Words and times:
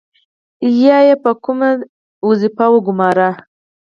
یا 0.83 0.97
یې 1.07 1.15
په 1.23 1.31
کومه 1.43 1.69
دنده 2.33 2.65
وګمارئ. 2.73 3.31